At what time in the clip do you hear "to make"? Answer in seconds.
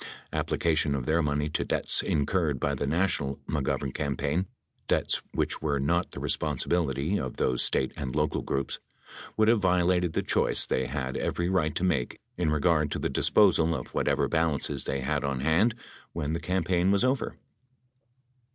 11.75-12.17